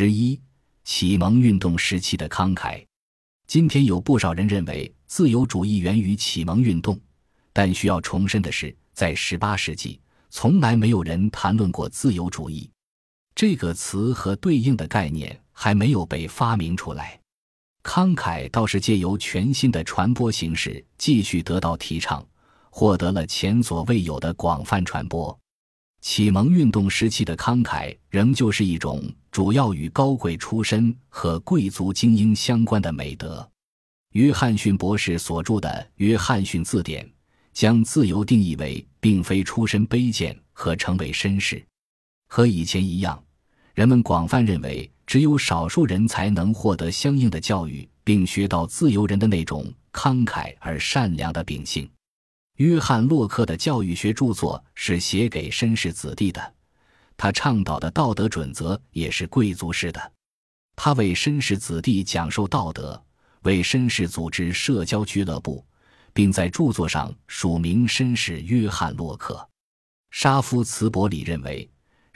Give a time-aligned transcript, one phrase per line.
[0.00, 0.40] 十一，
[0.84, 2.86] 启蒙运动时期的慷慨。
[3.48, 6.96] 今天有不少人认为自由主义源于启蒙运动，
[7.52, 10.00] 但需要重申的是，在十八世纪，
[10.30, 12.70] 从来没有人谈论过自由主义
[13.34, 17.18] 这个词和对应的概念还没有被发明出来。
[17.82, 22.24] 慷慨倒是借由全新的传播形式继续得到提倡，
[22.70, 25.36] 获得了前所未有的广泛传播。
[26.00, 33.48] 启蒙运动时期的慷慨仍旧是一种主要与高贵出身和贵族精英相关的美德。
[34.12, 37.04] 约翰逊博士所著的《约翰逊字典》
[37.52, 41.64] 将自由定义为并非出身卑贱和成为绅士。
[42.28, 43.22] 和以前一样，
[43.74, 44.90] 人们广泛认为。
[45.08, 51.88] 只有少数人才能获得相应的教育，并学到自由人的那种慷慨而善良的秉性。
[52.58, 56.54] 约翰·洛克的教育学著作是写给绅士子弟的，
[57.16, 60.12] 他倡导的道德准则也是贵族式的。
[60.74, 63.00] 他为绅士子弟讲授道德，
[63.42, 65.64] 为绅士组织社交俱乐部，
[66.12, 69.48] 并在著作上署名绅士约翰·洛克。
[70.10, 71.68] 沙夫·茨伯里认为。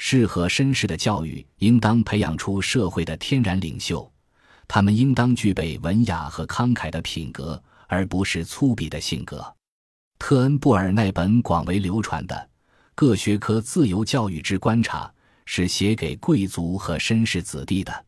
[0.05, 4.13] 适合绅士的教育，应当培养出社会的天然领袖，
[4.67, 9.55] 他们应当具备文雅和慷慨的品格，而不是粗鄙的性格。
[10.25, 12.37] 特恩布尔那本广为流传的
[12.95, 15.05] 《各学科自由教育之观察》
[15.47, 18.07] 是写给贵族和绅士子弟的。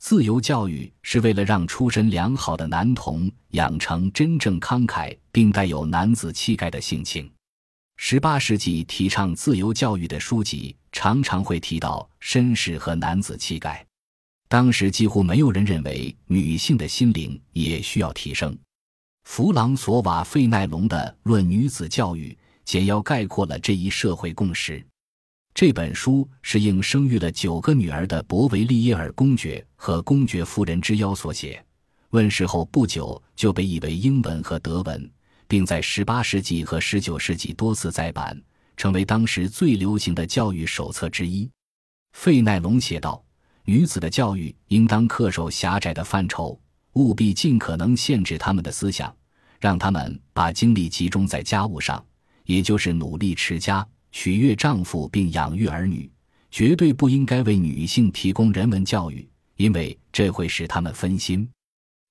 [0.00, 7.30] 自由教育是为了让出身良好的男童养成真正慷慨并带有男子气概的性情。
[7.98, 13.86] 十八世纪提倡自由教育的书籍常常会提到绅士和男子气概。
[14.48, 18.58] 当时几乎没有人认为女性的心灵也需要提升。
[19.24, 20.96] 弗朗索瓦·费奈隆的
[21.28, 22.28] 《论女子教育》
[22.64, 24.84] 简要概括了这一社会共识。
[25.52, 31.64] 这本书是应生育了九个女儿的博维利耶尔公爵和公爵夫人之邀所写，
[32.10, 35.10] 问世后不久就被译为英文和德文。
[35.46, 38.40] 并在18世纪和19世纪多次再版，
[38.76, 41.48] 成为当时最流行的教育手册之一。
[42.12, 43.22] 费奈隆写道
[43.64, 46.58] ：“女子的教育应当恪守狭窄的范畴，
[46.94, 49.14] 务必尽可能限制他们的思想，
[49.60, 52.04] 让他们把精力集中在家务上，
[52.44, 56.10] 也就是努力持家、取悦丈夫并养育儿女。
[56.50, 61.48] 绝对不应该为女性提供人文教育，因为这会使他们分心。”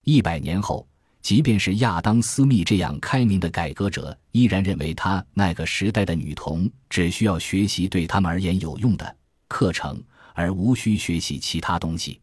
[0.04, 0.88] 一百年后。
[1.22, 9.16] 即便是亚当·斯密这样开明的改革者，依然认为他那个时代的女童只需要学习对他们而言有用的
[9.48, 12.20] 课程，而无需学习其他东西。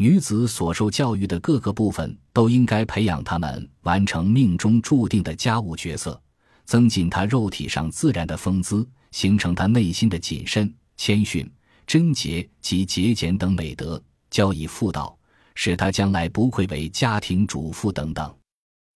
[0.00, 6.20] 女子所受教育的各个部分都应该培养她们完成命中注定的家务角色，
[6.64, 11.50] 增进她肉体上自然的风姿，形成她内心的谨慎、谦逊、
[11.84, 14.00] 贞洁及节俭等美德，
[14.30, 15.18] 教以妇道。
[15.56, 18.32] 使她将来不愧为家庭主妇等等。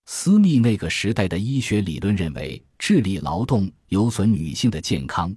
[0.07, 5.35] 斯密那个时代的医学理论认为，智力劳动有损女性的健康。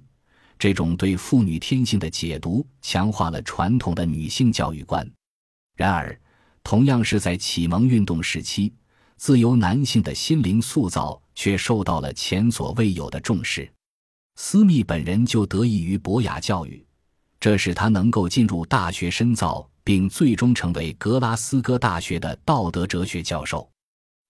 [0.56, 5.04] 这种对妇女天性的解读，强化了传统的女性教育观。
[5.76, 6.18] 然而，
[6.64, 8.72] 同样是在启蒙运动时期，
[9.16, 13.70] 自由男性的心灵塑造却受到了前所未有的重视。
[14.34, 16.84] 斯密本人就得益于博雅教育，
[17.38, 19.70] 这使他能够进入大学深造。
[19.86, 23.70] 并最终成为格拉斯哥大学的道德哲学教授。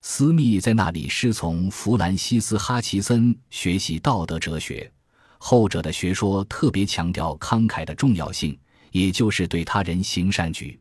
[0.02, 4.92] 斯密在那里师从弗兰西斯·哈奇森学习道德哲学，
[5.38, 8.54] 后者的学说特别强调慷慨的重要性，
[8.92, 10.78] 也就是对他人行善举。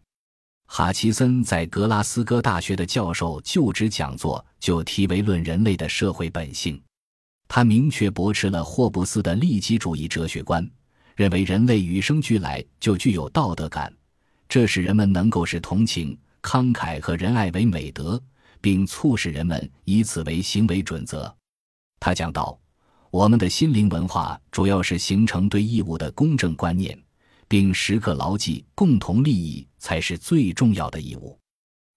[0.77, 6.75] 哈奇森在格拉斯哥大学的教授就职讲座就题为《论人类的社会本性》，
[7.47, 10.69] 他明确驳斥了霍布斯的利己主义哲学观，
[11.15, 13.89] 认为人类与生俱来就具有道德感。
[14.49, 18.21] 这使人们能够视同情、慷慨和仁爱为美德，
[18.59, 21.33] 并促使人们以此为行为准则。
[22.01, 22.59] 他讲到
[23.11, 27.01] ：“我们的心灵文化主要是形成对义务的公正观念，
[27.47, 31.37] 并时刻牢记共同利益才是最重要的义务。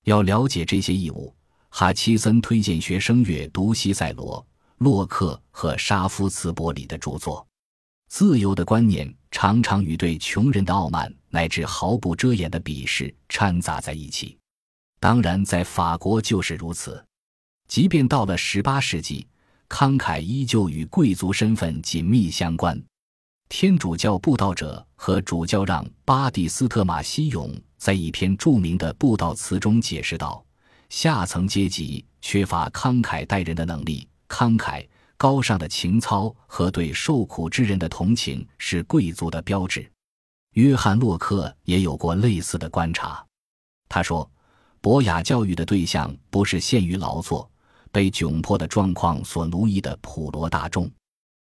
[0.05, 1.35] 要了解这些义务，
[1.69, 4.47] 哈奇森推荐学生阅读西塞罗、
[4.79, 7.47] 洛克和沙夫茨伯里的著作。
[8.09, 14.39] 自由的观念常常与对穷人的傲慢。”乃至毫不遮掩的鄙视掺杂在一起，
[14.99, 17.05] 当然，在法国就是如此。
[17.69, 19.27] 即便到了十八世纪，
[19.69, 22.83] 慷慨依旧与贵族身份紧密相关。
[23.49, 30.45] 天主教布道者和主教让·巴蒂斯特·马西永在一篇著名的布道词中解释道
[30.91, 34.87] ：“下层阶级缺乏慷慨待人的能力，慷慨、
[35.17, 39.91] 高尚的情操和对受苦之人的同情是贵族的标志。”
[40.53, 43.25] 约翰·洛克也有过类似的观察。
[43.89, 44.31] 他说
[44.83, 47.51] ：“博雅教育的对象不是限于劳作、
[47.91, 50.91] 被窘迫的状况所奴役的普罗大众。”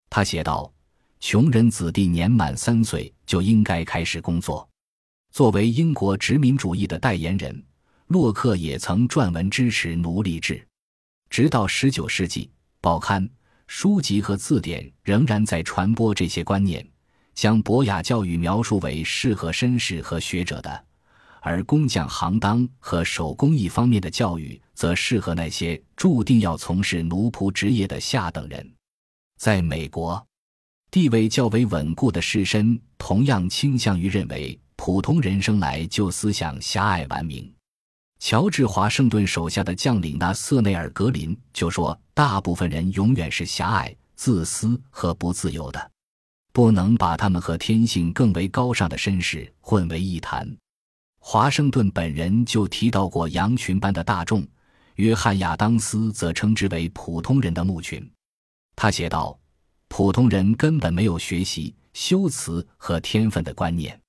[0.09, 0.71] 他写道
[1.19, 4.67] ：“穷人子弟年满三岁就应该开始工作。”
[5.31, 7.63] 作为英国殖民主义的代言人，
[8.07, 10.65] 洛克也曾撰文支持奴隶制。
[11.29, 12.49] 直到19世纪，
[12.81, 13.29] 报刊、
[13.67, 16.83] 书籍和字典仍然在传播这些观念，
[17.35, 20.85] 将博雅教育描述为适合绅士和学者的，
[21.41, 28.73] 而工匠行当和手工艺方面的教育则适合那些注定要从事奴仆职业的下等人。
[29.37, 30.27] 在美国，
[30.91, 34.59] 地位较为稳固的士绅同样倾向于认为。
[34.81, 37.53] 普通人生来就思想狭隘顽明。
[38.17, 45.91] 乔治华盛顿手下的将领纳瑟内尔·格林就说：“大部分人永远是狭隘、自私和不自由的，
[46.53, 50.49] 不能把他们和天性更为高尚的绅士混为一谈。”
[51.19, 54.47] 华盛顿本人就提到过羊群般的大众，
[54.95, 58.09] 约翰·亚当斯则称之为普通人的牧群。
[58.77, 59.37] 他写道
[59.99, 63.99] ：“普通人根本没有学习、修辞和天分的观念。”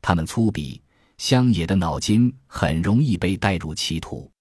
[0.00, 0.80] 他们粗鄙、
[1.18, 4.32] 乡野的脑筋很容易被带入歧途。